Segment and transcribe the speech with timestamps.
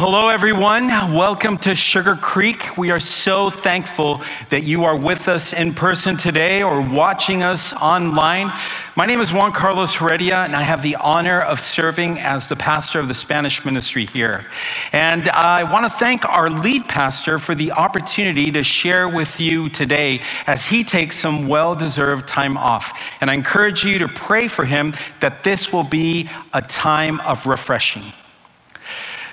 [0.00, 0.86] Hello, everyone.
[1.12, 2.78] Welcome to Sugar Creek.
[2.78, 7.74] We are so thankful that you are with us in person today or watching us
[7.74, 8.50] online.
[8.96, 12.56] My name is Juan Carlos Heredia, and I have the honor of serving as the
[12.56, 14.46] pastor of the Spanish ministry here.
[14.94, 19.68] And I want to thank our lead pastor for the opportunity to share with you
[19.68, 23.14] today as he takes some well deserved time off.
[23.20, 27.46] And I encourage you to pray for him that this will be a time of
[27.46, 28.14] refreshing.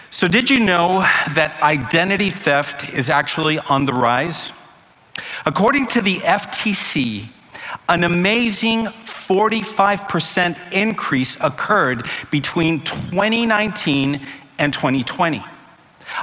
[0.10, 1.02] So, did you know
[1.36, 4.52] that identity theft is actually on the rise?
[5.46, 7.26] According to the FTC,
[7.90, 14.22] an amazing 45% increase occurred between 2019
[14.58, 15.44] and 2020.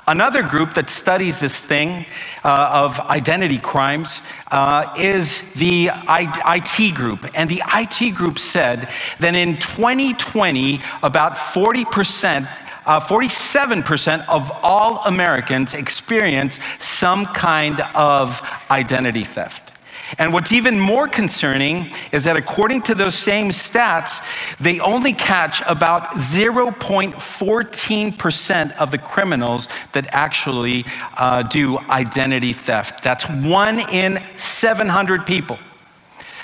[0.08, 2.06] Another group that studies this thing
[2.42, 7.26] uh, of identity crimes uh, is the I- IT group.
[7.34, 8.88] And the IT group said
[9.20, 12.48] that in 2020, about 40%
[12.86, 18.40] uh, 47% of all Americans experience some kind of
[18.70, 19.74] identity theft.
[20.18, 24.20] And what's even more concerning is that according to those same stats,
[24.58, 30.84] they only catch about 0.14% of the criminals that actually
[31.16, 33.02] uh, do identity theft.
[33.02, 35.58] That's one in 700 people.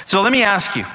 [0.04, 0.86] So let me ask you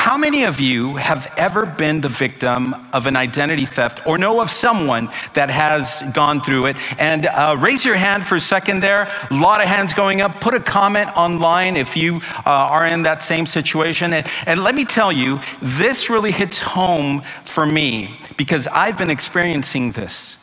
[0.00, 4.40] how many of you have ever been the victim of an identity theft or know
[4.40, 6.78] of someone that has gone through it?
[6.98, 9.12] And uh, raise your hand for a second there.
[9.30, 10.40] A lot of hands going up.
[10.40, 14.14] Put a comment online if you uh, are in that same situation.
[14.14, 19.10] And, and let me tell you, this really hits home for me because I've been
[19.10, 20.40] experiencing this.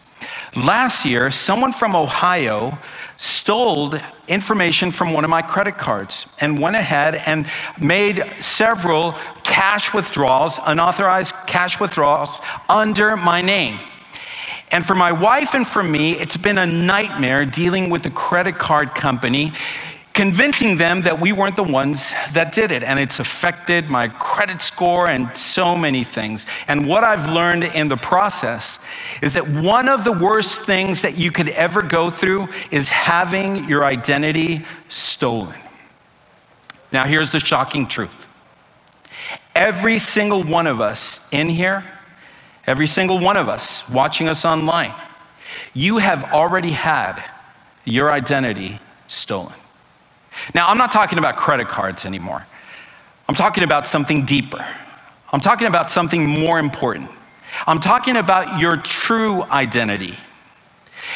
[0.56, 2.78] Last year, someone from Ohio
[3.18, 3.96] stole
[4.28, 7.48] information from one of my credit cards and went ahead and
[7.80, 9.16] made several
[9.58, 12.38] cash withdrawals, unauthorized cash withdrawals,
[12.70, 13.80] under my name.
[14.70, 18.60] And for my wife and for me, it's been a nightmare dealing with the credit
[18.60, 19.54] card company
[20.14, 22.84] convincing them that we weren't the ones that did it.
[22.84, 26.46] And it's affected my credit score and so many things.
[26.68, 28.80] And what I've learned in the process
[29.24, 33.68] is that one of the worst things that you could ever go through is having
[33.68, 35.60] your identity stolen.
[36.92, 38.27] Now, here's the shocking truth
[39.58, 41.84] every single one of us in here,
[42.68, 44.94] every single one of us watching us online,
[45.74, 47.24] you have already had
[47.84, 49.54] your identity stolen.
[50.54, 52.46] Now, I'm not talking about credit cards anymore.
[53.28, 54.64] I'm talking about something deeper.
[55.34, 57.10] I'm talking about something more important.
[57.66, 60.14] I'm talking about your true identity.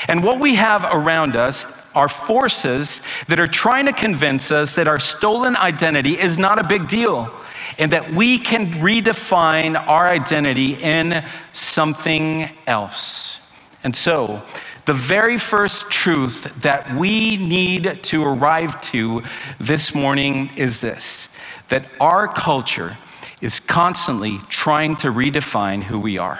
[0.07, 4.87] And what we have around us are forces that are trying to convince us that
[4.87, 7.31] our stolen identity is not a big deal
[7.77, 11.23] and that we can redefine our identity in
[11.53, 13.39] something else.
[13.83, 14.41] And so,
[14.85, 19.23] the very first truth that we need to arrive to
[19.59, 21.35] this morning is this
[21.69, 22.97] that our culture
[23.39, 26.39] is constantly trying to redefine who we are.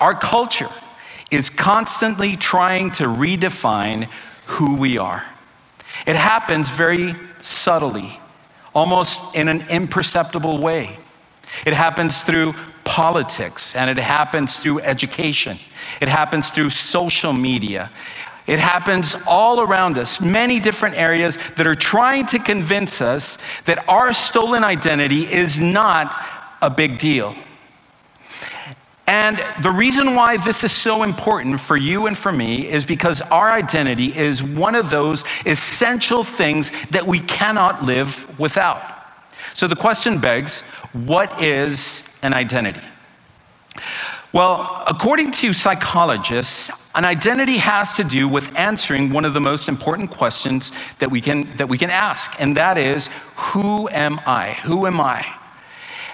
[0.00, 0.68] Our culture
[1.30, 4.08] is constantly trying to redefine
[4.46, 5.24] who we are.
[6.06, 8.19] It happens very subtly,
[8.74, 10.98] almost in an imperceptible way.
[11.66, 12.54] It happens through
[12.84, 15.58] politics and it happens through education.
[16.00, 17.90] It happens through social media.
[18.46, 23.88] It happens all around us, many different areas that are trying to convince us that
[23.88, 26.26] our stolen identity is not
[26.62, 27.34] a big deal.
[29.10, 33.20] And the reason why this is so important for you and for me is because
[33.22, 38.84] our identity is one of those essential things that we cannot live without.
[39.52, 40.60] So the question begs
[40.92, 42.86] what is an identity?
[44.32, 49.68] Well, according to psychologists, an identity has to do with answering one of the most
[49.68, 50.70] important questions
[51.00, 54.52] that we can, that we can ask, and that is, Who am I?
[54.62, 55.39] Who am I?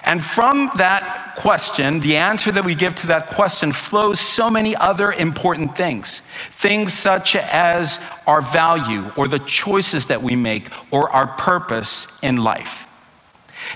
[0.07, 4.73] And from that question, the answer that we give to that question flows so many
[4.73, 6.21] other important things.
[6.51, 12.37] Things such as our value or the choices that we make or our purpose in
[12.37, 12.87] life.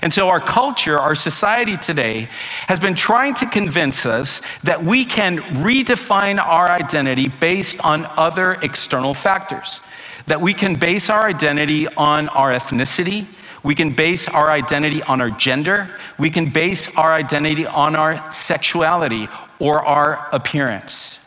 [0.00, 2.30] And so, our culture, our society today,
[2.66, 8.54] has been trying to convince us that we can redefine our identity based on other
[8.62, 9.80] external factors.
[10.28, 13.26] That we can base our identity on our ethnicity,
[13.62, 18.30] we can base our identity on our gender, we can base our identity on our
[18.30, 19.28] sexuality
[19.58, 21.18] or our appearance.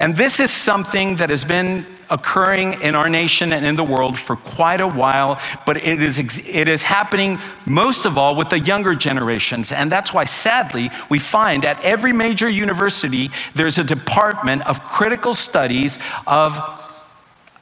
[0.00, 4.18] And this is something that has been occurring in our nation and in the world
[4.18, 8.58] for quite a while, but it is, it is happening most of all with the
[8.58, 9.72] younger generations.
[9.72, 15.34] And that's why, sadly, we find at every major university there's a department of critical
[15.34, 16.58] studies of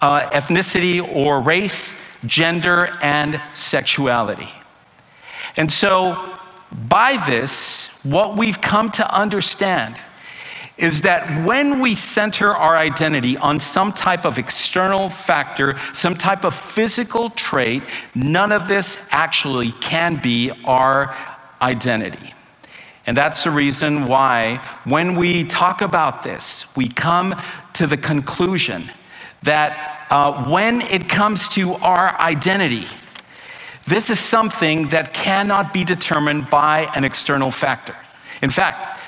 [0.00, 4.48] uh, ethnicity or race, gender, and sexuality.
[5.56, 6.34] And so,
[6.88, 9.96] by this, what we've come to understand
[10.78, 16.44] is that when we center our identity on some type of external factor, some type
[16.44, 17.82] of physical trait,
[18.14, 21.14] none of this actually can be our
[21.62, 22.34] identity.
[23.06, 27.40] And that's the reason why, when we talk about this, we come
[27.74, 28.90] to the conclusion
[29.44, 32.86] that uh, when it comes to our identity,
[33.86, 37.94] this is something that cannot be determined by an external factor.
[38.42, 39.00] In fact,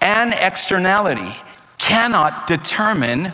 [0.00, 1.32] an externality
[1.78, 3.32] cannot determine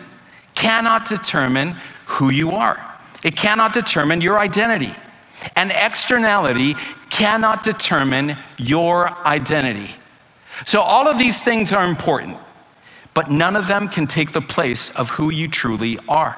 [0.55, 1.75] cannot determine
[2.05, 2.79] who you are.
[3.23, 4.93] It cannot determine your identity.
[5.55, 6.75] An externality
[7.09, 9.89] cannot determine your identity.
[10.65, 12.37] So all of these things are important,
[13.13, 16.37] but none of them can take the place of who you truly are.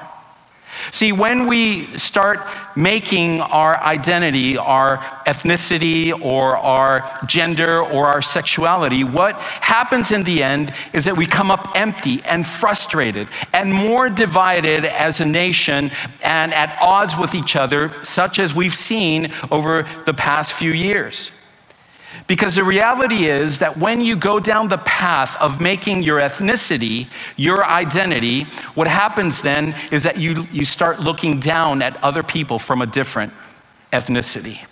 [0.90, 2.46] See, when we start
[2.76, 10.42] making our identity, our ethnicity, or our gender, or our sexuality, what happens in the
[10.42, 15.90] end is that we come up empty and frustrated and more divided as a nation
[16.22, 21.30] and at odds with each other, such as we've seen over the past few years.
[22.26, 27.06] Because the reality is that when you go down the path of making your ethnicity
[27.36, 32.58] your identity, what happens then is that you, you start looking down at other people
[32.58, 33.32] from a different
[33.92, 34.64] ethnicity.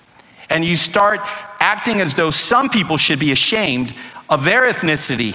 [0.51, 1.21] And you start
[1.61, 3.95] acting as though some people should be ashamed
[4.29, 5.35] of their ethnicity.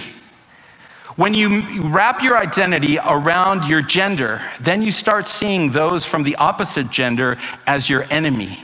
[1.16, 6.36] When you wrap your identity around your gender, then you start seeing those from the
[6.36, 7.36] opposite gender
[7.66, 8.62] as your enemy.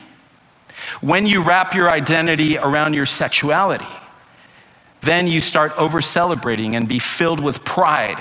[1.00, 3.86] When you wrap your identity around your sexuality,
[5.00, 8.18] then you start over celebrating and be filled with pride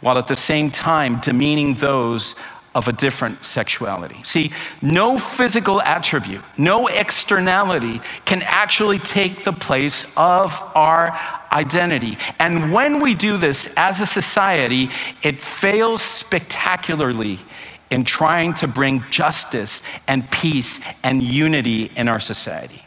[0.00, 2.34] while at the same time demeaning those
[2.74, 4.16] of a different sexuality.
[4.22, 11.18] See, no physical attribute, no externality can actually take the place of our
[11.50, 12.16] identity.
[12.38, 14.88] And when we do this as a society,
[15.22, 17.40] it fails spectacularly
[17.90, 22.84] in trying to bring justice and peace and unity in our society.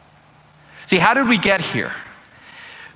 [0.86, 1.92] See, how did we get here?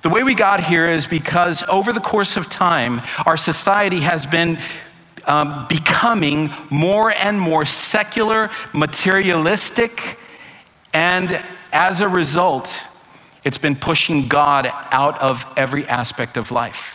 [0.02, 4.26] The way we got here is because over the course of time, our society has
[4.26, 4.58] been
[5.26, 10.18] um, becoming more and more secular, materialistic,
[10.94, 12.80] and as a result,
[13.44, 16.94] it's been pushing God out of every aspect of life.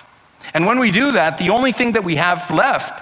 [0.53, 3.01] And when we do that, the only thing that we have left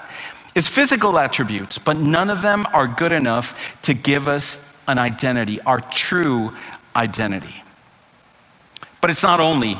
[0.55, 5.61] is physical attributes, but none of them are good enough to give us an identity,
[5.61, 6.51] our true
[6.95, 7.63] identity.
[8.99, 9.75] But it's not only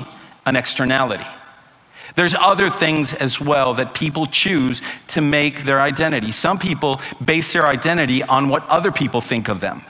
[0.46, 1.26] an externality.
[2.16, 6.32] There's other things as well that people choose to make their identity.
[6.32, 9.84] Some people base their identity on what other people think of them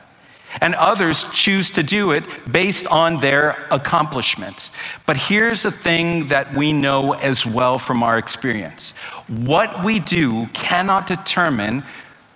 [0.60, 4.72] and others choose to do it based on their accomplishments.
[5.06, 8.94] But here's the thing that we know as well from our experience
[9.32, 11.84] what we do cannot determine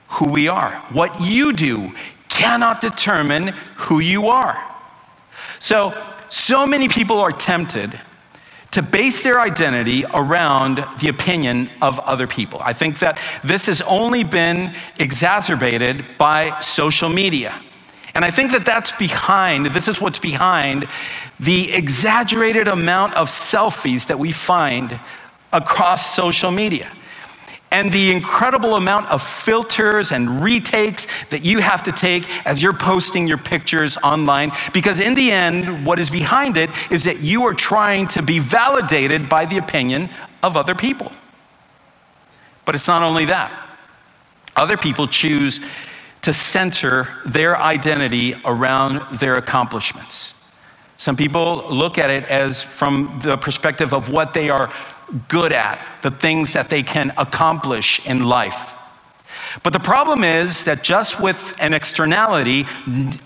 [0.07, 1.91] who we are, what you do
[2.29, 4.61] cannot determine who you are.
[5.59, 5.93] So,
[6.29, 7.99] so many people are tempted
[8.71, 12.59] to base their identity around the opinion of other people.
[12.61, 17.55] I think that this has only been exacerbated by social media.
[18.13, 20.87] And I think that that's behind, this is what's behind
[21.39, 24.99] the exaggerated amount of selfies that we find
[25.51, 26.91] across social media.
[27.71, 32.73] And the incredible amount of filters and retakes that you have to take as you're
[32.73, 34.51] posting your pictures online.
[34.71, 38.39] Because in the end, what is behind it is that you are trying to be
[38.39, 40.09] validated by the opinion
[40.41, 41.11] of other people.
[42.63, 43.51] But it's not only that,
[44.55, 45.59] other people choose
[46.21, 50.33] to center their identity around their accomplishments.
[50.97, 54.71] Some people look at it as from the perspective of what they are
[55.27, 58.75] good at, the things that they can accomplish in life.
[59.63, 62.65] But the problem is that just with an externality,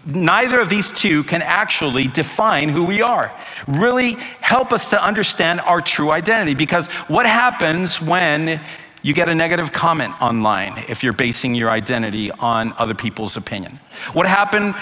[0.06, 3.32] neither of these two can actually define who we are,
[3.68, 6.56] really help us to understand our true identity.
[6.56, 8.62] Because what happens when
[9.02, 13.80] you get a negative comment online if you're basing your identity on other people's opinion?
[14.14, 14.74] What, happen,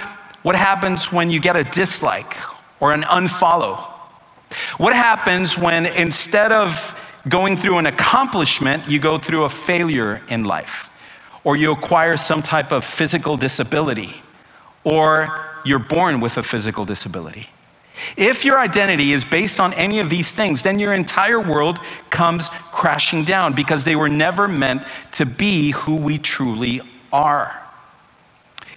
[0.44, 2.36] what happens when you get a dislike
[2.80, 3.97] or an unfollow?
[4.78, 6.94] What happens when instead of
[7.28, 10.90] going through an accomplishment, you go through a failure in life?
[11.44, 14.22] Or you acquire some type of physical disability?
[14.84, 17.50] Or you're born with a physical disability?
[18.16, 22.50] If your identity is based on any of these things, then your entire world comes
[22.50, 27.60] crashing down because they were never meant to be who we truly are.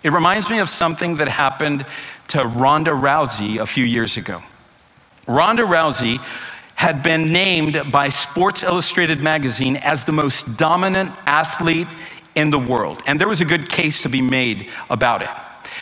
[0.03, 1.85] It reminds me of something that happened
[2.29, 4.43] to Ronda Rousey a few years ago.
[5.27, 6.21] Ronda Rousey
[6.75, 11.89] had been named by Sports Illustrated magazine as the most dominant athlete
[12.35, 13.03] in the world.
[13.07, 15.29] And there was a good case to be made about it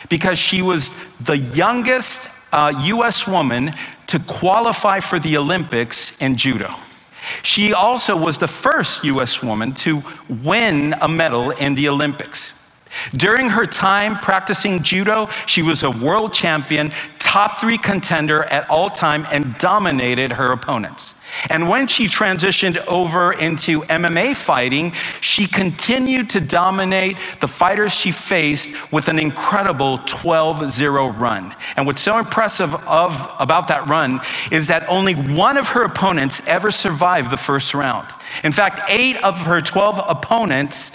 [0.09, 3.71] because she was the youngest uh, US woman
[4.07, 6.73] to qualify for the Olympics in judo.
[7.43, 12.53] She also was the first US woman to win a medal in the Olympics.
[13.15, 16.91] During her time practicing judo, she was a world champion,
[17.29, 21.13] top three contender at all time, and dominated her opponents.
[21.51, 28.11] And when she transitioned over into MMA fighting, she continued to dominate the fighters she
[28.11, 31.55] faced with an incredible 12 0 run.
[31.75, 34.21] And what's so impressive of, about that run
[34.51, 38.07] is that only one of her opponents ever survived the first round.
[38.43, 40.93] In fact, eight of her 12 opponents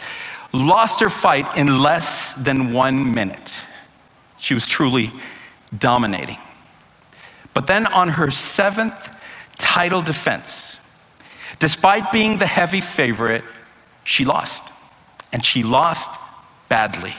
[0.53, 3.63] lost her fight in less than one minute.
[4.41, 5.13] She was truly
[5.79, 6.39] dominating.
[7.53, 9.17] But then on her seventh
[9.57, 10.81] title defense.
[11.59, 13.45] Despite being the heavy favorite,
[14.03, 14.71] she lost.
[15.33, 16.11] And she lost
[16.69, 17.15] badly.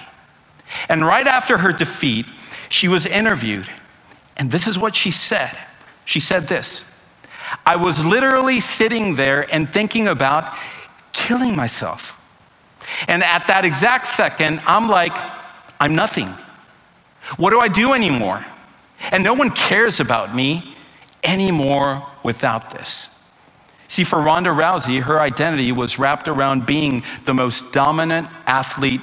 [0.89, 2.25] And right after her defeat,
[2.69, 3.69] she was interviewed.
[4.37, 5.57] And this is what she said.
[6.05, 6.91] She said this
[7.65, 10.55] I was literally sitting there and thinking about
[11.13, 12.11] killing myself.
[13.07, 15.15] And at that exact second, I'm like,
[15.79, 16.29] I'm nothing.
[17.37, 18.45] What do I do anymore?
[19.11, 20.75] And no one cares about me
[21.23, 23.09] anymore without this.
[23.87, 29.01] See, for Ronda Rousey, her identity was wrapped around being the most dominant athlete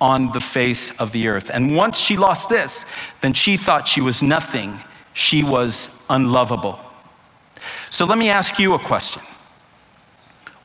[0.00, 1.50] on the face of the earth.
[1.52, 2.86] And once she lost this,
[3.20, 4.78] then she thought she was nothing.
[5.12, 6.80] She was unlovable.
[7.90, 9.22] So let me ask you a question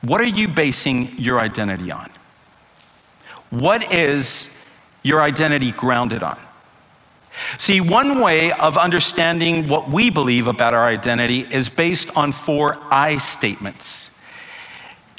[0.02, 2.08] What are you basing your identity on?
[3.50, 4.64] What is
[5.02, 6.38] your identity grounded on?
[7.58, 12.76] See, one way of understanding what we believe about our identity is based on four
[12.90, 14.22] I statements.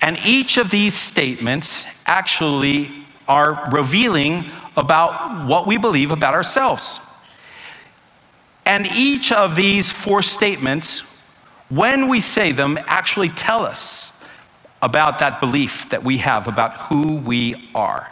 [0.02, 2.92] And each of these statements actually
[3.28, 4.46] are revealing
[4.76, 7.00] about what we believe about ourselves.
[8.66, 11.02] And each of these four statements,
[11.70, 14.24] when we say them, actually tell us
[14.82, 18.12] about that belief that we have about who we are.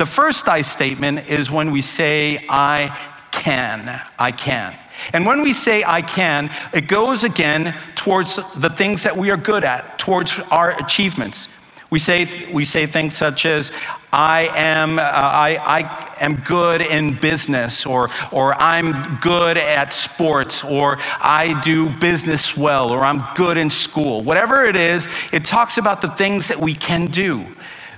[0.00, 2.98] The first I statement is when we say, I
[3.32, 4.74] can, I can.
[5.12, 9.36] And when we say I can, it goes again towards the things that we are
[9.36, 11.48] good at, towards our achievements.
[11.90, 13.72] We say, we say things such as,
[14.10, 20.64] I am, uh, I, I am good in business, or, or I'm good at sports,
[20.64, 24.22] or I do business well, or I'm good in school.
[24.22, 27.44] Whatever it is, it talks about the things that we can do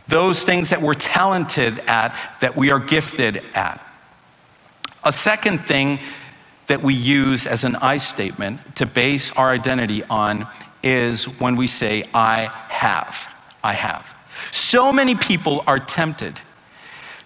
[0.09, 3.81] those things that we're talented at, that we are gifted at.
[5.05, 5.99] A second thing
[6.67, 10.47] that we use as an I statement to base our identity on
[10.83, 13.29] is when we say, I have.
[13.63, 14.15] I have.
[14.51, 16.39] So many people are tempted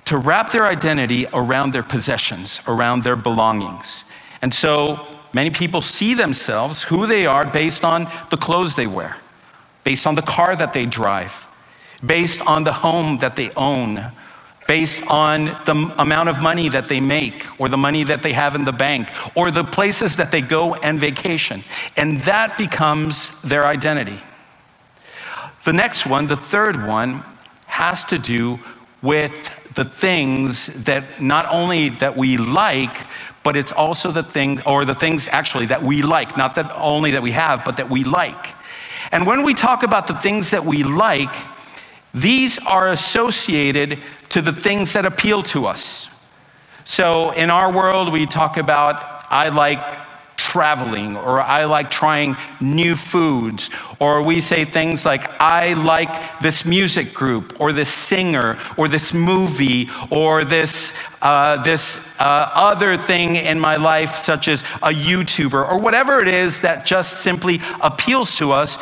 [0.06, 4.04] to wrap their identity around their possessions, around their belongings.
[4.42, 9.16] And so many people see themselves, who they are, based on the clothes they wear,
[9.84, 11.45] based on the car that they drive,
[12.06, 14.12] based on the home that they own,
[14.66, 18.54] based on the amount of money that they make, or the money that they have
[18.54, 21.62] in the bank, or the places that they go and vacation.
[21.96, 24.20] And that becomes their identity.
[25.64, 27.24] The next one, the third one,
[27.66, 28.58] has to do
[29.02, 33.06] with the things that not only that we like,
[33.42, 37.12] but it's also the thing, or the things actually that we like, not that only
[37.12, 38.54] that we have, but that we like.
[39.12, 41.34] And when we talk about the things that we like,
[42.16, 43.98] these are associated
[44.30, 46.08] to the things that appeal to us.
[46.84, 49.80] So in our world, we talk about, I like
[50.36, 56.64] traveling, or I like trying new foods, or we say things like, I like this
[56.64, 63.36] music group, or this singer, or this movie, or this, uh, this uh, other thing
[63.36, 68.36] in my life, such as a YouTuber, or whatever it is that just simply appeals
[68.36, 68.78] to us,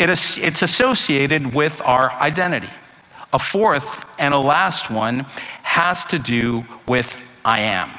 [0.00, 2.70] it is, it's associated with our identity.
[3.32, 5.20] A fourth and a last one
[5.62, 7.14] has to do with
[7.44, 7.90] I am.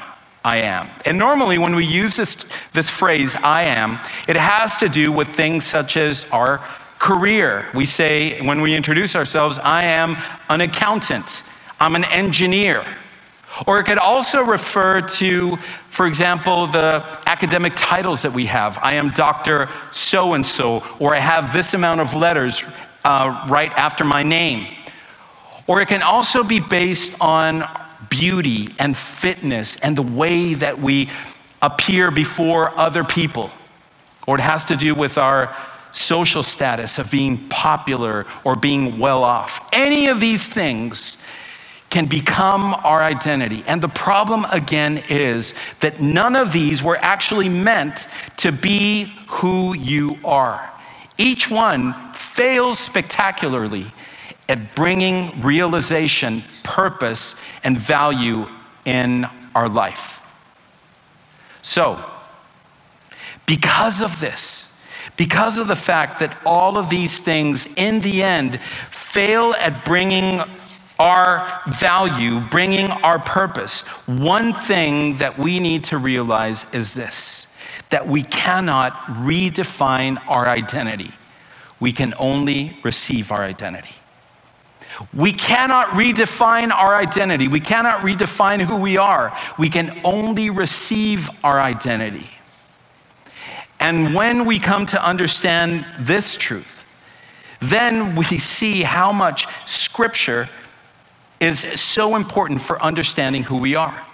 [0.43, 0.89] I am.
[1.05, 5.27] And normally, when we use this, this phrase, I am, it has to do with
[5.29, 6.57] things such as our
[6.97, 7.67] career.
[7.75, 10.17] We say, when we introduce ourselves, I am
[10.49, 11.43] an accountant,
[11.79, 12.83] I'm an engineer.
[13.67, 15.57] Or it could also refer to,
[15.89, 18.77] for example, the academic titles that we have.
[18.81, 19.69] I am Dr.
[19.91, 22.63] So and so, or I have this amount of letters
[23.03, 24.67] uh, right after my name.
[25.67, 27.67] Or it can also be based on
[28.09, 31.09] beauty and fitness and the way that we
[31.61, 33.51] appear before other people.
[34.27, 35.55] Or it has to do with our
[35.91, 39.67] social status of being popular or being well off.
[39.73, 41.17] Any of these things
[41.91, 43.63] can become our identity.
[43.67, 48.07] And the problem again is that none of these were actually meant
[48.37, 50.67] to be who you are.
[51.17, 53.85] Each one fails spectacularly
[54.49, 58.47] at bringing realization, purpose, and value
[58.85, 60.17] in our life.
[61.61, 62.03] So,
[63.45, 64.79] because of this,
[65.17, 70.41] because of the fact that all of these things in the end fail at bringing
[71.01, 77.47] our value, bringing our purpose, one thing that we need to realize is this
[77.89, 81.11] that we cannot redefine our identity.
[81.81, 83.95] We can only receive our identity.
[85.13, 87.49] We cannot redefine our identity.
[87.49, 89.37] We cannot redefine who we are.
[89.59, 92.29] We can only receive our identity.
[93.81, 96.85] And when we come to understand this truth,
[97.59, 100.47] then we see how much Scripture
[101.41, 104.05] is so important for understanding who we are.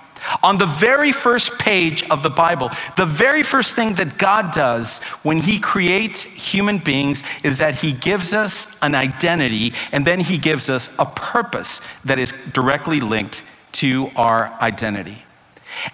[0.41, 5.01] On the very first page of the Bible, the very first thing that God does
[5.23, 10.37] when He creates human beings is that He gives us an identity and then He
[10.37, 15.23] gives us a purpose that is directly linked to our identity.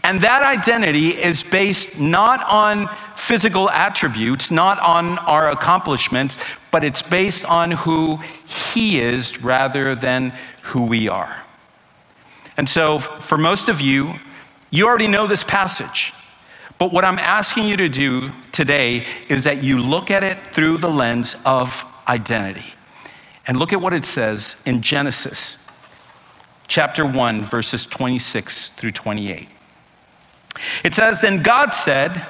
[0.03, 6.37] And that identity is based not on physical attributes, not on our accomplishments,
[6.71, 11.43] but it's based on who He is rather than who we are.
[12.57, 14.13] And so, for most of you,
[14.69, 16.13] you already know this passage.
[16.77, 20.77] But what I'm asking you to do today is that you look at it through
[20.77, 22.73] the lens of identity.
[23.47, 25.57] And look at what it says in Genesis
[26.67, 29.49] chapter 1, verses 26 through 28.
[30.83, 32.25] It says, Then God said,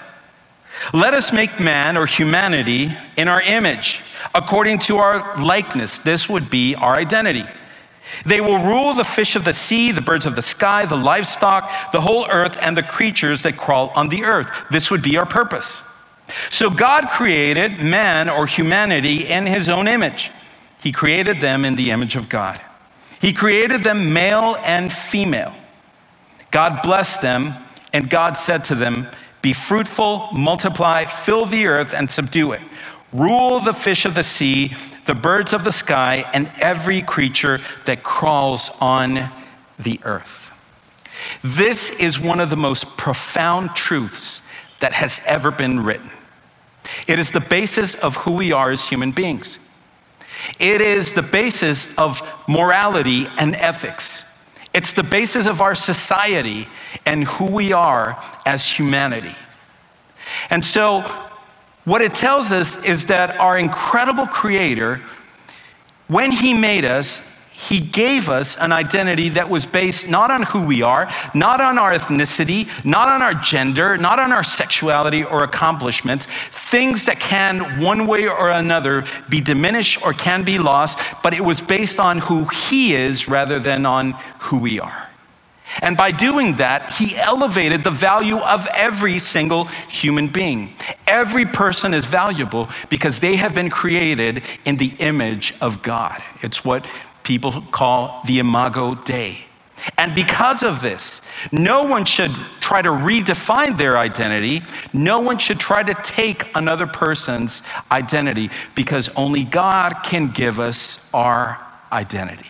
[0.94, 4.02] Let us make man or humanity in our image,
[4.34, 6.00] according to our likeness.
[6.00, 7.46] This would be our identity.
[8.26, 11.92] They will rule the fish of the sea, the birds of the sky, the livestock,
[11.92, 14.48] the whole earth, and the creatures that crawl on the earth.
[14.70, 15.90] This would be our purpose.
[16.50, 20.32] So God created man or humanity in his own image.
[20.82, 22.60] He created them in the image of God.
[23.22, 25.54] He created them male and female.
[26.52, 27.54] God blessed them,
[27.94, 29.08] and God said to them,
[29.42, 32.62] Be fruitful, multiply, fill the earth, and subdue it.
[33.14, 34.74] Rule the fish of the sea
[35.06, 39.30] the birds of the sky, and every creature that crawls on
[39.78, 40.52] the earth.
[41.44, 44.42] This is one of the most profound truths
[44.80, 46.10] that has ever been written.
[47.08, 49.60] It is the basis of who we are as human beings.
[50.60, 54.30] It is the basis of morality and ethics.
[54.74, 56.68] It's the basis of our society
[57.06, 59.36] and who we are as humanity.
[60.50, 61.04] And so,
[61.86, 65.02] what it tells us is that our incredible Creator,
[66.08, 70.66] when He made us, he gave us an identity that was based not on who
[70.66, 75.44] we are, not on our ethnicity, not on our gender, not on our sexuality or
[75.44, 81.34] accomplishments, things that can, one way or another, be diminished or can be lost, but
[81.34, 85.10] it was based on who He is rather than on who we are.
[85.82, 90.74] And by doing that, he elevated the value of every single human being.
[91.08, 96.22] Every person is valuable because they have been created in the image of God.
[96.42, 96.86] It's what
[97.24, 99.46] people call the imago Dei.
[99.98, 102.32] And because of this, no one should
[102.62, 104.62] try to redefine their identity.
[104.94, 111.10] No one should try to take another person's identity because only God can give us
[111.14, 111.60] our
[111.92, 112.50] identity.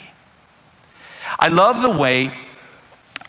[1.39, 2.31] I love the way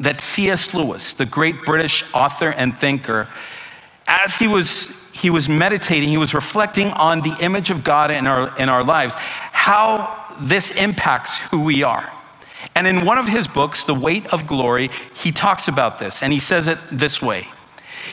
[0.00, 0.74] that C.S.
[0.74, 3.28] Lewis, the great British author and thinker,
[4.06, 8.26] as he was he was meditating, he was reflecting on the image of God in
[8.26, 12.12] our, in our lives, how this impacts who we are.
[12.74, 16.32] And in one of his books, The Weight of Glory, he talks about this, and
[16.32, 17.46] he says it this way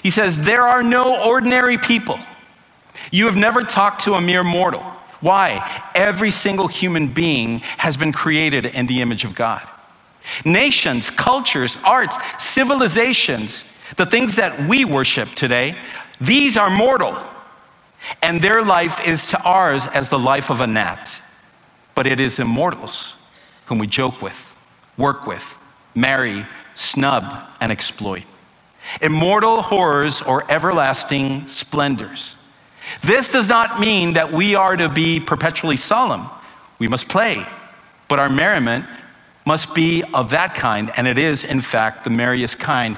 [0.04, 2.20] He says, There are no ordinary people.
[3.12, 4.82] You have never talked to a mere mortal.
[5.20, 5.90] Why?
[5.94, 9.68] Every single human being has been created in the image of God.
[10.46, 13.64] Nations, cultures, arts, civilizations,
[13.98, 15.76] the things that we worship today,
[16.20, 17.18] these are mortal.
[18.22, 21.20] And their life is to ours as the life of a gnat.
[21.96, 23.16] But it is immortals
[23.66, 24.56] whom we joke with,
[24.98, 25.58] work with,
[25.94, 28.24] marry, snub, and exploit.
[29.02, 32.36] Immortal horrors or everlasting splendors.
[33.02, 36.28] This does not mean that we are to be perpetually solemn.
[36.80, 37.46] We must play,
[38.08, 38.86] but our merriment
[39.46, 42.98] must be of that kind, and it is, in fact, the merriest kind,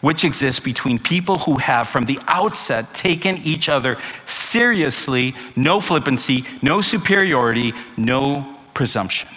[0.00, 6.44] which exists between people who have from the outset taken each other seriously, no flippancy,
[6.62, 9.28] no superiority, no presumption.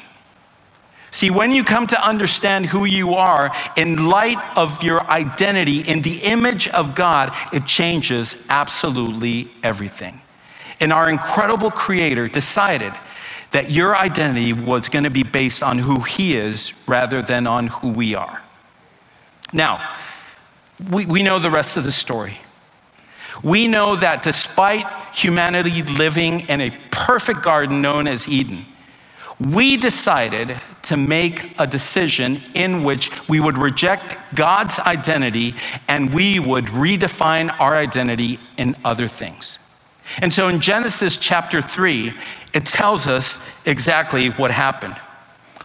[1.12, 6.02] See, when you come to understand who you are in light of your identity in
[6.02, 10.22] the image of God, it changes absolutely everything.
[10.80, 12.94] And our incredible Creator decided
[13.52, 17.68] that your identity was going to be based on who He is rather than on
[17.68, 18.42] who we are.
[19.54, 19.96] Now,
[20.92, 22.38] we, we know the rest of the story.
[23.44, 28.66] We know that despite humanity living in a perfect garden known as Eden,
[29.40, 35.54] we decided to make a decision in which we would reject God's identity
[35.88, 39.60] and we would redefine our identity in other things.
[40.22, 42.14] And so in Genesis chapter 3,
[42.58, 44.96] it tells us exactly what happened.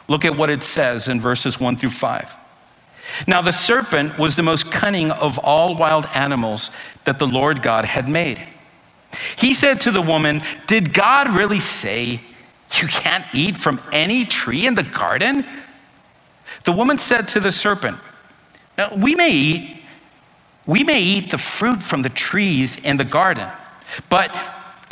[0.09, 2.37] Look at what it says in verses 1 through 5.
[3.27, 6.71] Now, the serpent was the most cunning of all wild animals
[7.05, 8.47] that the Lord God had made.
[9.37, 12.21] He said to the woman, Did God really say,
[12.75, 15.47] You can't eat from any tree in the garden?
[16.65, 17.97] The woman said to the serpent,
[18.99, 19.83] We may eat.
[20.67, 23.49] We may eat the fruit from the trees in the garden,
[24.11, 24.31] but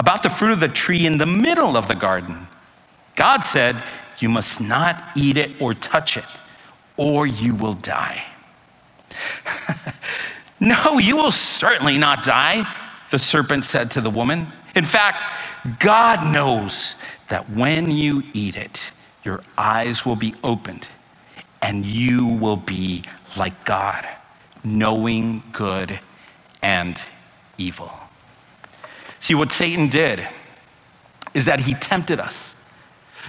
[0.00, 2.48] about the fruit of the tree in the middle of the garden,
[3.16, 3.76] God said,
[4.18, 6.24] You must not eat it or touch it,
[6.96, 8.24] or you will die.
[10.60, 12.64] no, you will certainly not die,
[13.10, 14.46] the serpent said to the woman.
[14.74, 15.22] In fact,
[15.78, 16.94] God knows
[17.28, 20.88] that when you eat it, your eyes will be opened
[21.60, 23.02] and you will be
[23.36, 24.08] like God,
[24.64, 26.00] knowing good
[26.62, 27.02] and
[27.58, 27.99] evil.
[29.20, 30.26] See, what Satan did
[31.34, 32.56] is that he tempted us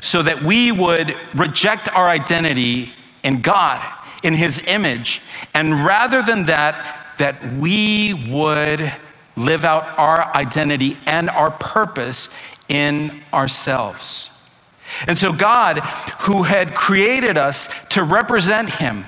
[0.01, 2.91] so that we would reject our identity
[3.23, 3.79] in God,
[4.23, 5.21] in his image,
[5.53, 8.91] and rather than that, that we would
[9.35, 12.29] live out our identity and our purpose
[12.67, 14.29] in ourselves.
[15.07, 15.79] And so, God,
[16.21, 19.05] who had created us to represent Him,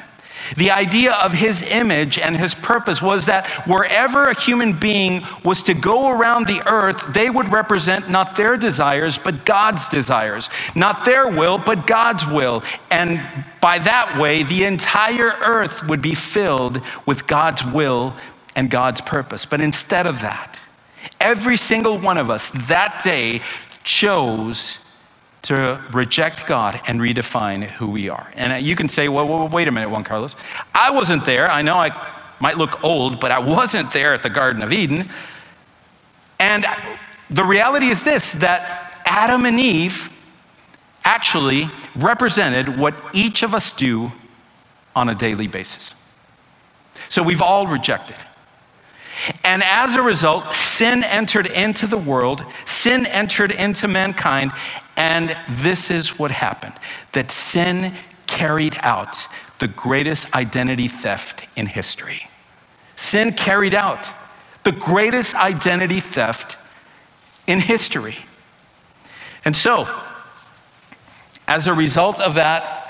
[0.57, 5.63] the idea of his image and his purpose was that wherever a human being was
[5.63, 10.49] to go around the earth, they would represent not their desires, but God's desires.
[10.75, 12.63] Not their will, but God's will.
[12.91, 13.21] And
[13.61, 18.15] by that way, the entire earth would be filled with God's will
[18.55, 19.45] and God's purpose.
[19.45, 20.59] But instead of that,
[21.19, 23.41] every single one of us that day
[23.83, 24.82] chose
[25.43, 28.31] to reject God and redefine who we are.
[28.35, 30.35] And uh, you can say, well, well, wait a minute, Juan Carlos.
[30.73, 31.49] I wasn't there.
[31.49, 31.91] I know I
[32.39, 35.09] might look old, but I wasn't there at the Garden of Eden.
[36.39, 36.65] And
[37.29, 40.09] the reality is this that Adam and Eve
[41.03, 44.11] actually represented what each of us do
[44.95, 45.93] on a daily basis.
[47.09, 48.15] So we've all rejected.
[49.43, 54.51] And as a result, sin entered into the world, sin entered into mankind,
[54.95, 56.75] and this is what happened
[57.13, 57.93] that sin
[58.27, 59.27] carried out
[59.59, 62.27] the greatest identity theft in history.
[62.95, 64.09] Sin carried out
[64.63, 66.57] the greatest identity theft
[67.47, 68.17] in history.
[69.45, 69.87] And so,
[71.47, 72.82] as a result of that,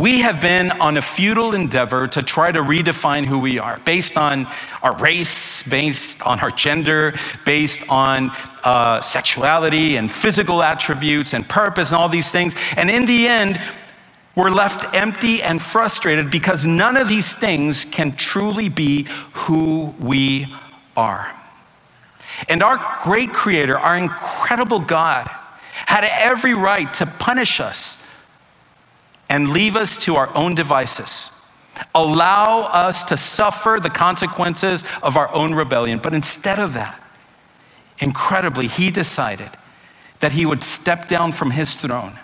[0.00, 4.16] we have been on a futile endeavor to try to redefine who we are based
[4.16, 4.46] on
[4.82, 8.30] our race, based on our gender, based on
[8.64, 12.54] uh, sexuality and physical attributes and purpose and all these things.
[12.78, 13.60] And in the end,
[14.34, 20.46] we're left empty and frustrated because none of these things can truly be who we
[20.96, 21.30] are.
[22.48, 25.28] And our great creator, our incredible God,
[25.84, 27.99] had every right to punish us
[29.30, 31.30] and leave us to our own devices.
[31.94, 35.98] allow us to suffer the consequences of our own rebellion.
[35.98, 37.02] But instead of that,
[38.00, 39.48] incredibly, he decided
[40.20, 42.18] that he would step down from his throne,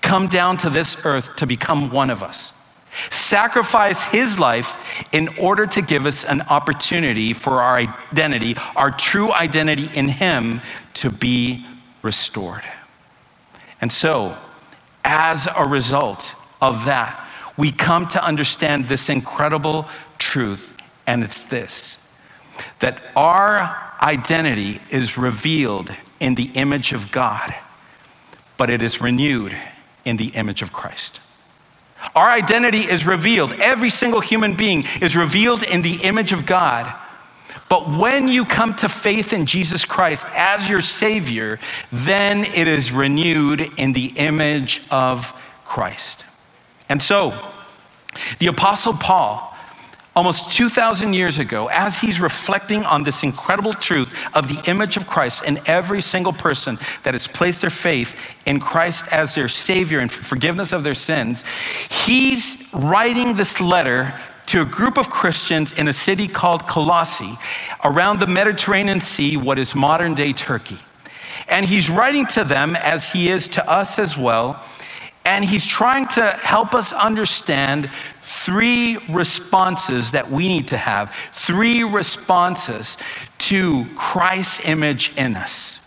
[0.00, 2.52] come down to this earth to become one of us,
[3.08, 4.76] sacrifice his life
[5.12, 10.60] in order to give us an opportunity for our identity, our true identity in him,
[10.94, 11.64] to be
[12.02, 12.64] restored.
[13.80, 14.36] And so,
[15.04, 19.86] as a result of that, we come to understand this incredible
[20.18, 21.98] truth, and it's this
[22.80, 27.52] that our identity is revealed in the image of God,
[28.56, 29.56] but it is renewed
[30.04, 31.20] in the image of Christ.
[32.14, 33.52] Our identity is revealed.
[33.54, 36.92] Every single human being is revealed in the image of God.
[37.72, 41.58] But when you come to faith in Jesus Christ as your Savior,
[41.90, 45.32] then it is renewed in the image of
[45.64, 46.26] Christ.
[46.90, 47.32] And so,
[48.40, 49.56] the Apostle Paul,
[50.14, 55.06] almost 2,000 years ago, as he's reflecting on this incredible truth of the image of
[55.06, 60.00] Christ in every single person that has placed their faith in Christ as their Savior
[60.00, 61.42] and forgiveness of their sins,
[62.04, 64.12] he's writing this letter
[64.52, 67.38] to a group of Christians in a city called Colossae
[67.84, 70.76] around the Mediterranean Sea, what is modern day Turkey.
[71.48, 74.62] And he's writing to them, as he is to us as well,
[75.24, 77.90] and he's trying to help us understand
[78.22, 82.98] three responses that we need to have, three responses
[83.38, 85.80] to Christ's image in us.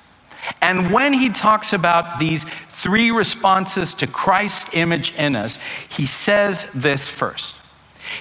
[0.64, 2.44] And when he talks about these
[2.82, 7.58] three responses to Christ's image in us, he says this first.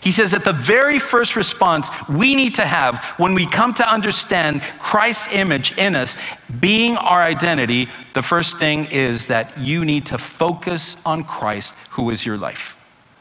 [0.00, 3.88] He says that the very first response we need to have when we come to
[3.90, 6.16] understand Christ's image in us
[6.60, 12.10] being our identity, the first thing is that you need to focus on Christ, who
[12.10, 12.76] is your life.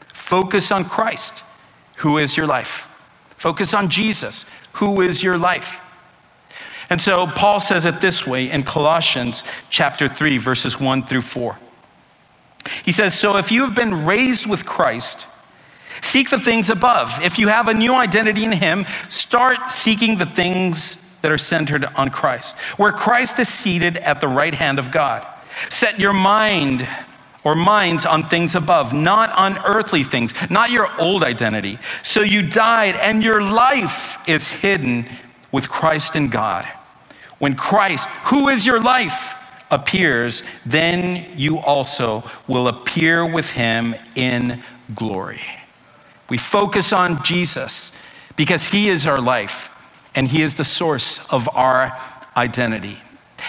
[0.08, 1.44] Focus on Christ,
[1.96, 2.90] who is your life.
[3.36, 5.80] Focus on Jesus, who is your life.
[6.90, 11.58] And so Paul says it this way in Colossians chapter 3 verses 1 through 4.
[12.84, 15.26] He says, "So if you have been raised with Christ,
[16.04, 17.18] Seek the things above.
[17.22, 21.86] If you have a new identity in Him, start seeking the things that are centered
[21.96, 25.26] on Christ, where Christ is seated at the right hand of God.
[25.70, 26.86] Set your mind
[27.42, 31.78] or minds on things above, not on earthly things, not your old identity.
[32.02, 35.06] So you died, and your life is hidden
[35.52, 36.66] with Christ in God.
[37.38, 39.34] When Christ, who is your life,
[39.70, 44.62] appears, then you also will appear with him in
[44.94, 45.40] glory.
[46.28, 47.92] We focus on Jesus
[48.36, 49.70] because he is our life
[50.14, 51.98] and he is the source of our
[52.36, 52.98] identity.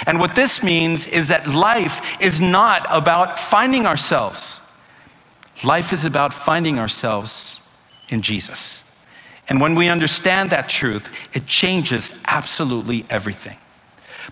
[0.05, 4.59] And what this means is that life is not about finding ourselves.
[5.63, 7.67] Life is about finding ourselves
[8.09, 8.83] in Jesus.
[9.47, 13.57] And when we understand that truth, it changes absolutely everything.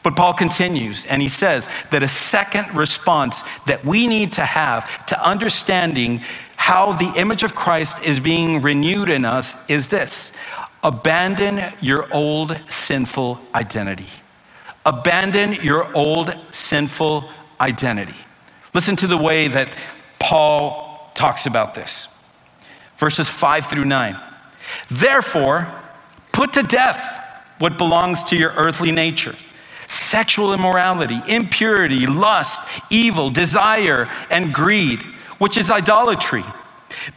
[0.01, 5.05] But Paul continues and he says that a second response that we need to have
[5.05, 6.21] to understanding
[6.63, 10.31] how the image of Christ is being renewed in us is this
[10.81, 14.07] abandon your old sinful identity.
[14.85, 18.15] Abandon your old sinful identity.
[18.73, 19.67] Listen to the way that
[20.19, 22.07] Paul talks about this.
[22.95, 24.17] Verses 5 through 9.
[24.89, 25.67] Therefore,
[26.31, 29.35] put to death what belongs to your earthly nature
[29.87, 35.03] sexual immorality, impurity, lust, evil, desire, and greed
[35.43, 36.45] which is idolatry.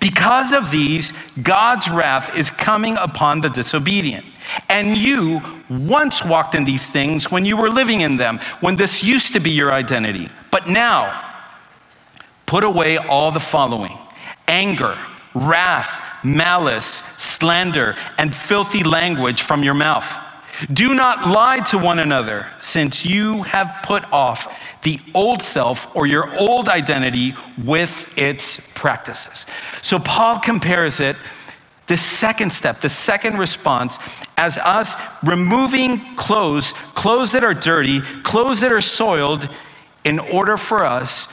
[0.00, 4.26] Because of these, God's wrath is coming upon the disobedient.
[4.68, 9.04] And you once walked in these things when you were living in them, when this
[9.04, 10.28] used to be your identity.
[10.50, 11.22] But now,
[12.46, 13.96] put away all the following
[14.48, 14.98] anger,
[15.32, 20.25] wrath, malice, slander, and filthy language from your mouth.
[20.72, 26.06] Do not lie to one another, since you have put off the old self or
[26.06, 29.46] your old identity with its practices.
[29.82, 31.16] So Paul compares it,
[31.86, 33.98] the second step, the second response,
[34.36, 39.48] as us removing clothes, clothes that are dirty, clothes that are soiled,
[40.04, 41.28] in order for us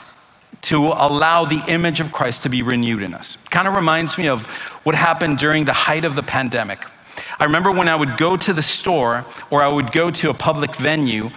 [0.62, 3.36] to allow the image of Christ to be renewed in us.
[3.50, 4.46] Kind of reminds me of
[4.84, 6.84] what happened during the height of the pandemic.
[7.38, 10.34] I remember when I would go to the store or I would go to a
[10.34, 11.30] public venue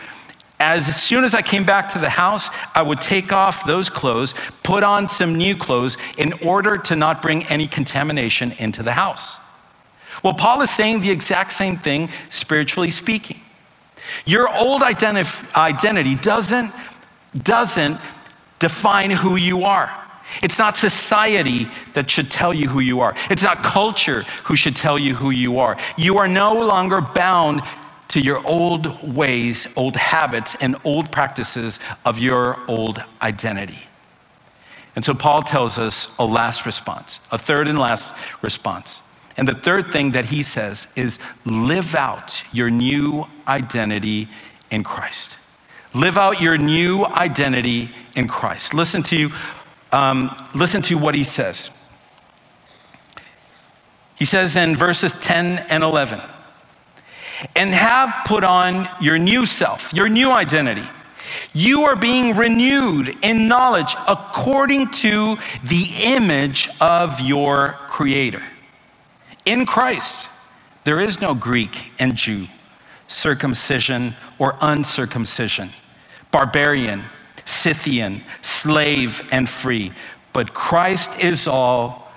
[0.59, 4.33] as soon as I came back to the house, I would take off those clothes,
[4.63, 9.37] put on some new clothes in order to not bring any contamination into the house.
[10.23, 13.39] Well, Paul is saying the exact same thing, spiritually speaking.
[14.25, 16.71] Your old identif- identity doesn't,
[17.43, 17.99] doesn't
[18.57, 20.06] define who you are.
[20.41, 23.15] It's not society that should tell you who you are.
[23.29, 25.77] It's not culture who should tell you who you are.
[25.97, 27.61] You are no longer bound
[28.09, 33.79] to your old ways, old habits, and old practices of your old identity.
[34.95, 39.01] And so Paul tells us a last response, a third and last response.
[39.37, 44.29] And the third thing that he says is live out your new identity
[44.71, 45.37] in Christ.
[45.93, 48.73] Live out your new identity in Christ.
[48.73, 49.29] Listen to,
[49.91, 51.69] um, listen to what he says.
[54.15, 56.19] He says in verses 10 and 11,
[57.55, 60.83] and have put on your new self, your new identity.
[61.53, 68.41] You are being renewed in knowledge according to the image of your Creator.
[69.45, 70.27] In Christ,
[70.83, 72.47] there is no Greek and Jew,
[73.07, 75.69] circumcision or uncircumcision,
[76.31, 77.03] barbarian,
[77.47, 79.93] Scythian, slave and free,
[80.33, 82.11] but Christ is all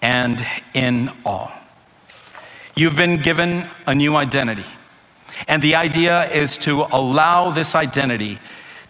[0.00, 1.50] and in all.
[2.76, 4.64] You've been given a new identity.
[5.48, 8.38] And the idea is to allow this identity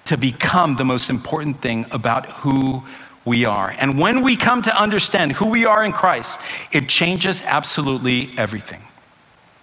[0.04, 2.82] to become the most important thing about who
[3.24, 3.74] we are.
[3.78, 8.82] And when we come to understand who we are in Christ, it changes absolutely everything.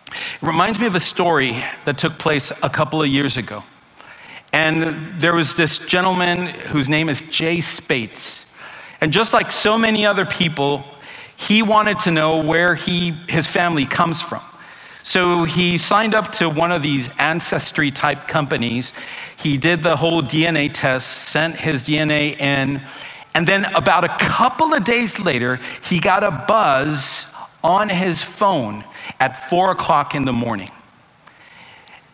[0.08, 3.64] It reminds me of a story that took place a couple of years ago.
[4.56, 8.56] And there was this gentleman whose name is Jay Spates.
[9.02, 10.86] And just like so many other people,
[11.36, 14.42] he wanted to know where he, his family comes from.
[15.04, 18.94] So he signed up to one of these ancestry type companies.
[19.36, 22.82] He did the whole DNA test, sent his DNA in,
[23.34, 27.30] and then about a couple of days later, he got a buzz
[27.62, 28.86] on his phone
[29.20, 30.72] at four o'clock in the morning.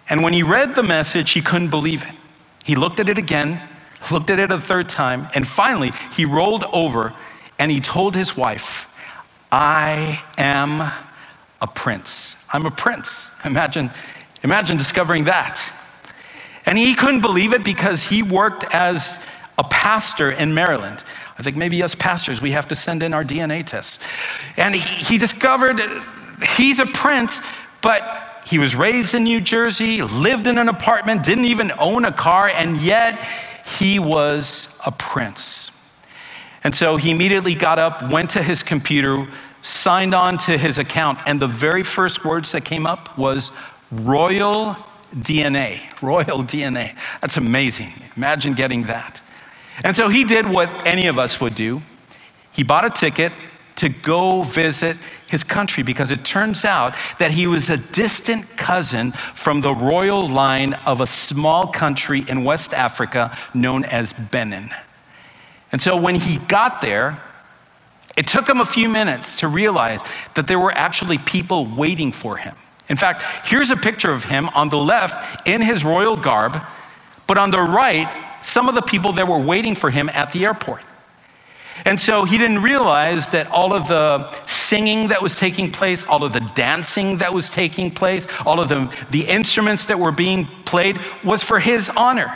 [0.10, 2.15] And when he read the message, he couldn't believe it.
[2.63, 3.62] He looked at it again,
[4.12, 7.13] looked at it a third time, and finally he rolled over
[7.60, 8.88] and he told his wife,
[9.52, 10.82] I am
[11.62, 12.43] a prince.
[12.52, 13.30] I'm a prince.
[13.45, 13.91] Imagine,
[14.43, 15.62] imagine discovering that.
[16.65, 19.24] And he couldn't believe it because he worked as
[19.58, 21.04] a pastor in Maryland.
[21.38, 24.00] I think maybe us pastors, we have to send in our DNA tests.
[24.58, 25.80] And he, he discovered
[26.56, 27.41] he's a prince,
[27.82, 32.12] but he was raised in New Jersey, lived in an apartment, didn't even own a
[32.12, 33.19] car, and yet
[33.80, 35.71] he was a prince.
[36.63, 39.27] And so he immediately got up, went to his computer,
[39.62, 43.51] signed on to his account, and the very first words that came up was
[43.91, 44.75] royal
[45.15, 45.82] DNA.
[46.01, 46.95] Royal DNA.
[47.19, 47.91] That's amazing.
[48.15, 49.21] Imagine getting that.
[49.84, 51.82] And so he did what any of us would do.
[52.51, 53.32] He bought a ticket
[53.77, 54.97] to go visit
[55.31, 60.27] his country because it turns out that he was a distant cousin from the royal
[60.27, 64.69] line of a small country in West Africa known as Benin.
[65.71, 67.23] And so when he got there,
[68.17, 70.01] it took him a few minutes to realize
[70.35, 72.55] that there were actually people waiting for him.
[72.89, 76.61] In fact, here's a picture of him on the left in his royal garb,
[77.25, 78.09] but on the right,
[78.41, 80.81] some of the people that were waiting for him at the airport.
[81.85, 84.27] And so he didn't realize that all of the
[84.71, 88.69] singing that was taking place, all of the dancing that was taking place, all of
[88.69, 92.31] the, the instruments that were being played was for his honor.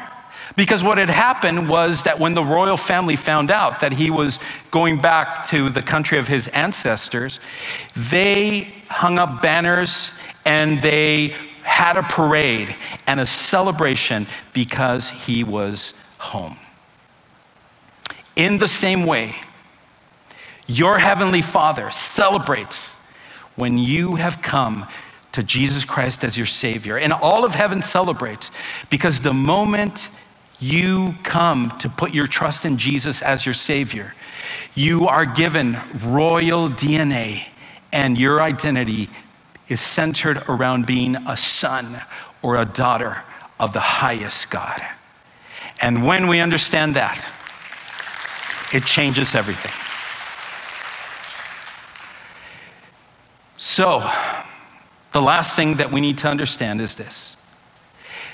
[0.57, 4.39] Because what had happened was that when the royal family found out that he was
[4.69, 7.39] going back to the country of his ancestors,
[7.95, 10.11] they hung up banners
[10.43, 12.75] and they had a parade
[13.07, 16.57] and a celebration because he was home.
[18.35, 19.35] In the same way,
[20.67, 22.95] your heavenly Father celebrates
[23.55, 24.87] when you have come
[25.31, 26.97] to Jesus Christ as your Savior.
[26.97, 28.49] And all of heaven celebrates
[28.89, 30.09] because the moment
[30.59, 34.13] you come to put your trust in Jesus as your Savior,
[34.73, 37.47] you are given royal DNA,
[37.91, 39.09] and your identity
[39.67, 42.01] is centered around being a son
[42.41, 43.23] or a daughter
[43.59, 44.81] of the highest God.
[45.81, 47.25] And when we understand that,
[48.73, 49.84] it changes everything.
[53.67, 54.07] So,
[55.11, 57.35] the last thing that we need to understand is this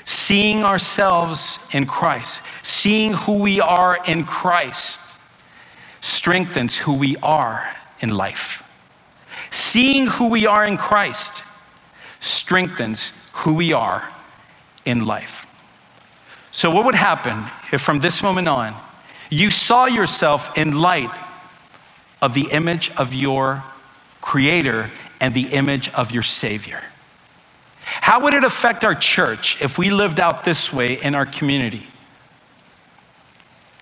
[0.04, 5.00] Seeing ourselves in Christ, seeing who we are in Christ,
[6.02, 7.66] strengthens who we are
[8.02, 8.70] in life.
[9.52, 11.46] Seeing who we are in Christ
[12.20, 14.10] strengthens who we are
[14.84, 15.48] in life.
[16.52, 18.76] So, what would happen if from this moment on
[19.30, 21.10] you saw yourself in light
[22.22, 23.64] of the image of your
[24.20, 26.82] Creator and the image of your Savior?
[27.84, 31.88] How would it affect our church if we lived out this way in our community?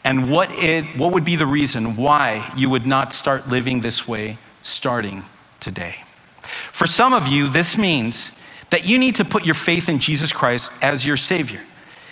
[0.03, 4.07] and what, it, what would be the reason why you would not start living this
[4.07, 5.23] way starting
[5.59, 6.03] today.
[6.71, 8.31] For some of you, this means
[8.69, 11.61] that you need to put your faith in Jesus Christ as your Savior.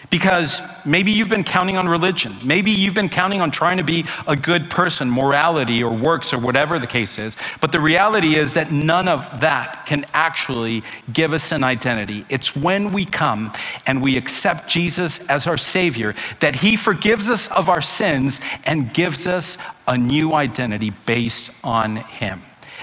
[0.10, 2.34] Because maybe you've been counting on religion.
[2.44, 6.40] Maybe you've been counting on trying to be a good person, morality or works or
[6.40, 7.36] whatever the case is.
[7.60, 12.26] But the reality is that none of that can actually give us an identity.
[12.30, 13.52] It's when we come
[13.86, 18.94] and we accept Jesus as our Savior that He forgives us of our sins and
[18.94, 22.42] gives us a new identity based on Him.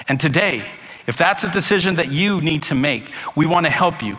[0.08, 0.62] And today,
[1.06, 4.18] if that's a decision that you need to make, we want to help you.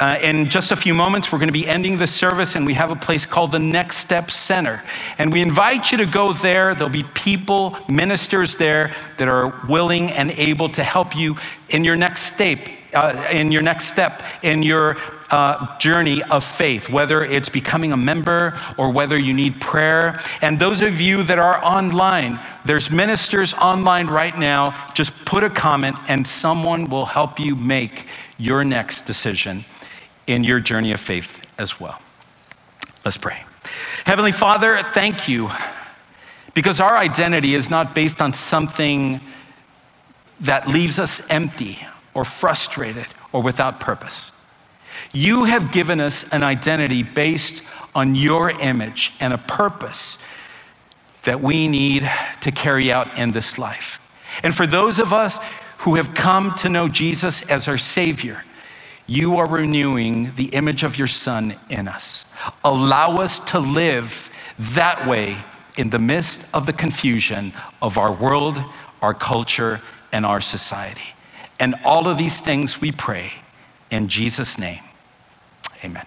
[0.00, 2.72] Uh, in just a few moments, we're going to be ending the service, and we
[2.72, 4.82] have a place called the Next Step Center.
[5.18, 6.74] And we invite you to go there.
[6.74, 11.36] There'll be people, ministers there that are willing and able to help you
[11.68, 12.60] in your next step,
[12.94, 14.96] uh, in your next step in your
[15.30, 20.18] uh, journey of faith, whether it's becoming a member or whether you need prayer.
[20.40, 24.92] And those of you that are online, there's ministers online right now.
[24.94, 28.06] Just put a comment, and someone will help you make
[28.38, 29.66] your next decision
[30.30, 32.00] in your journey of faith as well.
[33.04, 33.42] Let's pray.
[34.04, 35.50] Heavenly Father, thank you
[36.54, 39.20] because our identity is not based on something
[40.40, 41.78] that leaves us empty
[42.14, 44.32] or frustrated or without purpose.
[45.12, 50.18] You have given us an identity based on your image and a purpose
[51.24, 52.08] that we need
[52.40, 53.98] to carry out in this life.
[54.42, 55.38] And for those of us
[55.78, 58.44] who have come to know Jesus as our Savior,
[59.10, 62.24] you are renewing the image of your Son in us.
[62.62, 65.36] Allow us to live that way
[65.76, 67.52] in the midst of the confusion
[67.82, 68.62] of our world,
[69.02, 69.80] our culture,
[70.12, 71.14] and our society.
[71.58, 73.32] And all of these things we pray
[73.90, 74.82] in Jesus' name.
[75.84, 76.06] Amen.